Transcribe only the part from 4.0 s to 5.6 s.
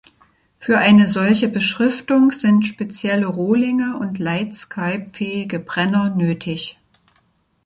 Lightscribe-fähige